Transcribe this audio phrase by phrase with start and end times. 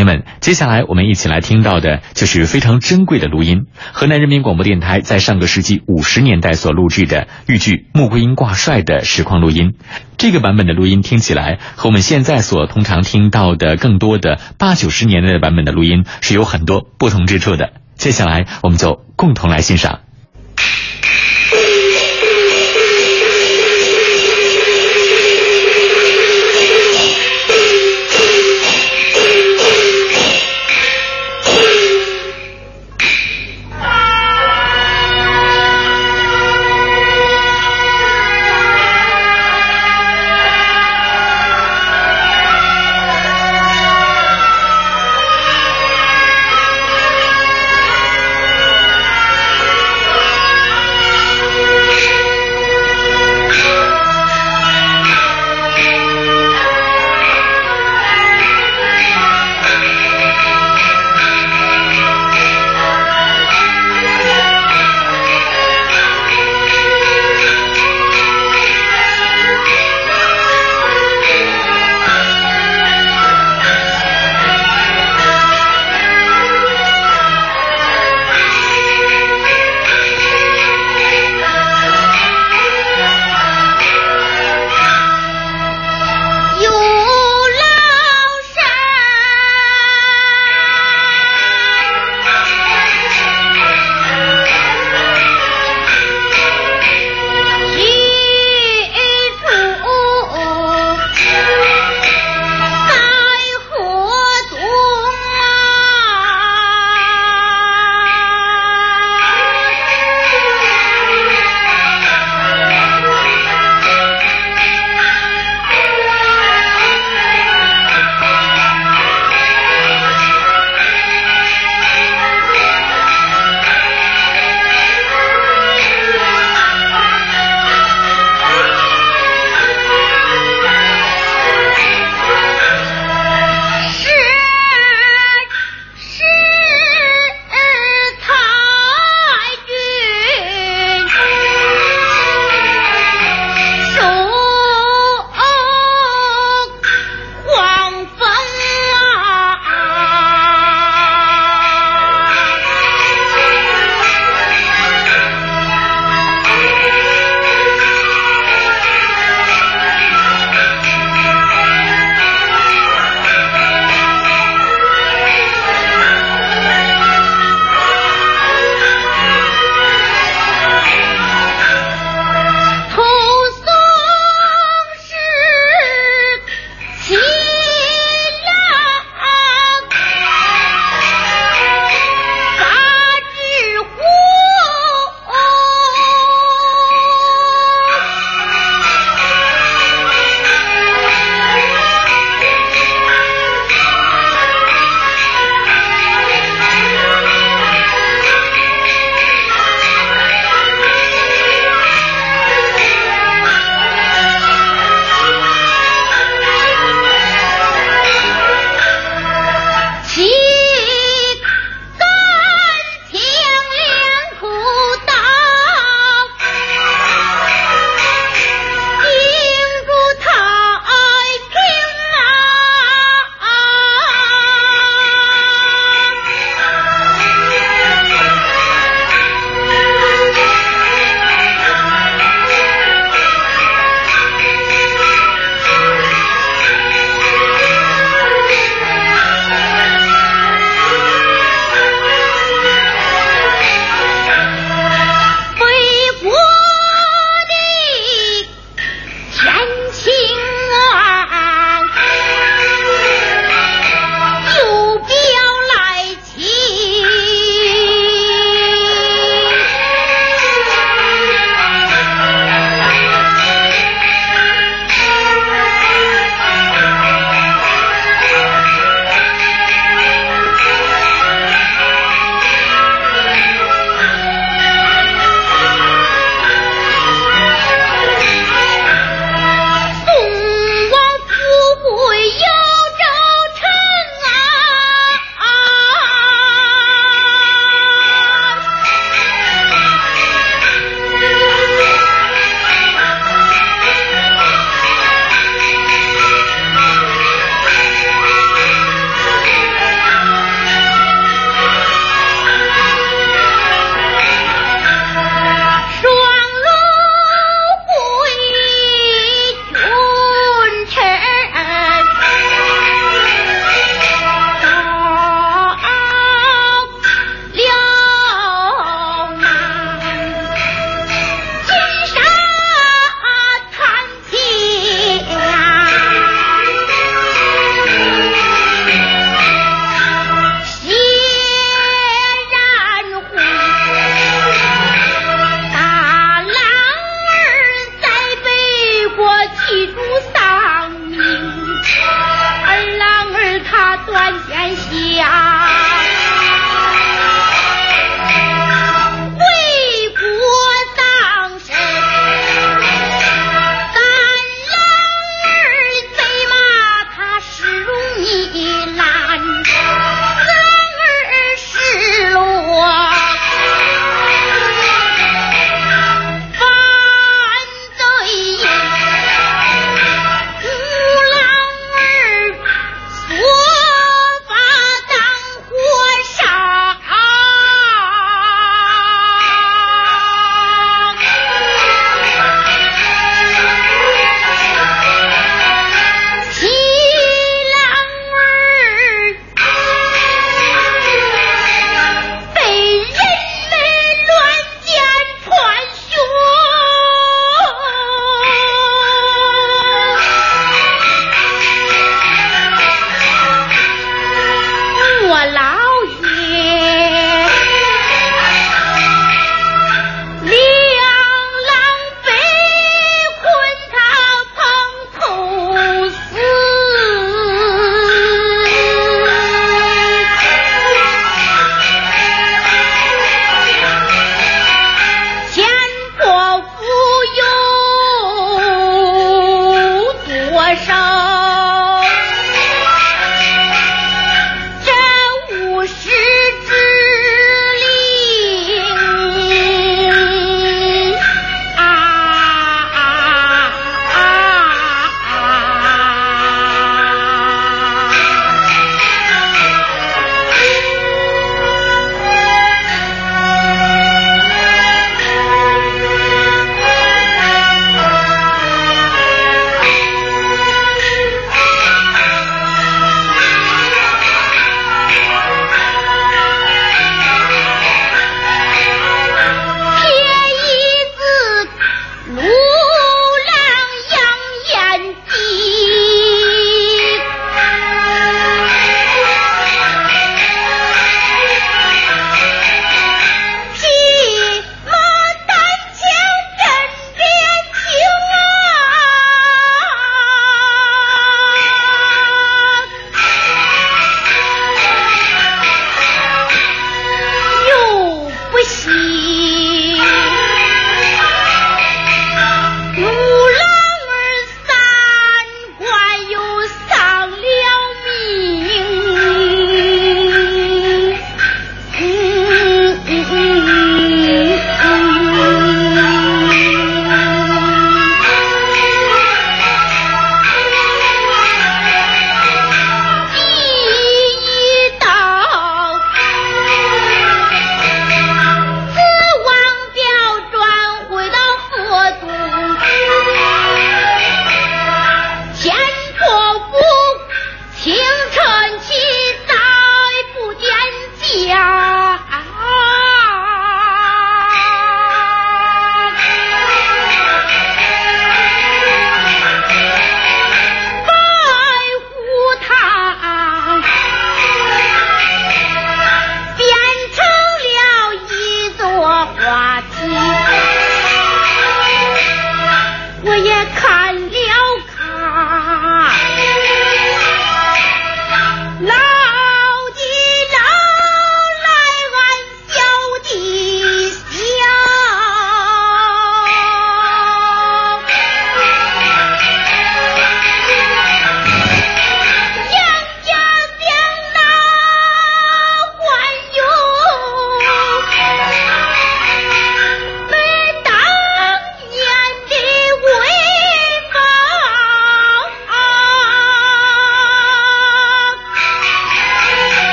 [0.00, 9.74] 朋友们，接下来我们一起来听到的就是非常珍贵的录音——河南人民广播电台在上个世纪五十年代所录制的豫剧《穆桂英挂帅》的实况录音。
[10.16, 17.74] 这个版本的录音听起来和我们现在所通常听到的更多的八九十年代版本的录音是有很多不同之处的。
[17.96, 20.00] 接下来，我们就共同来欣赏。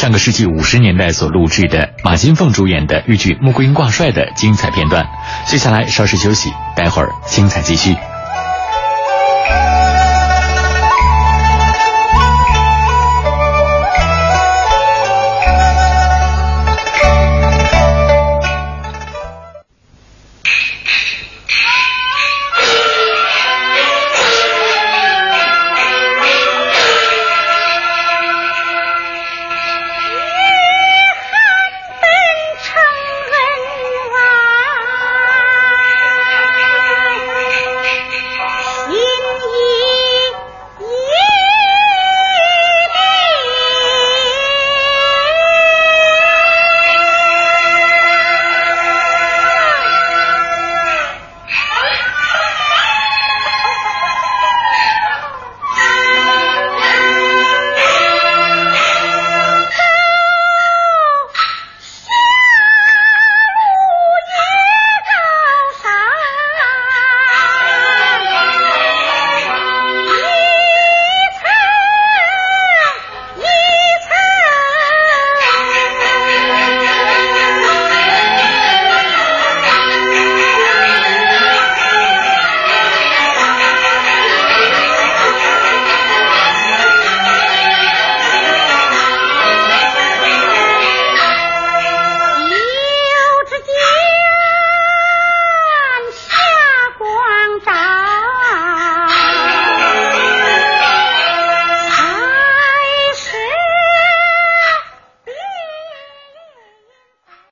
[0.00, 5.06] 上个世纪五十年代所录制的马金凤主演的豫剧《穆桂英挂帅》的精彩片段。
[5.44, 7.94] 接下来稍事休息，待会儿精彩继续。